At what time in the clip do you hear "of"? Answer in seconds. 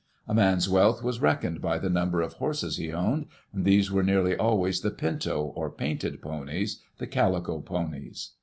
2.21-2.33